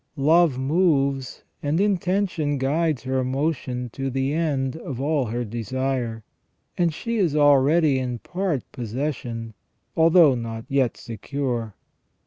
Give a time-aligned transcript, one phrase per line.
[0.17, 6.23] Love moves and intention guides her motion to the end of all her desire,
[6.75, 9.53] and she is already in part possession,
[9.95, 11.75] although not yet secure.